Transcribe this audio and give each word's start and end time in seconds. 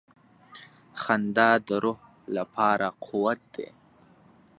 •خندا 1.01 1.49
د 1.67 1.69
روح 1.83 1.99
لپاره 2.35 2.87
قوت 3.05 3.39
دی. 3.55 3.67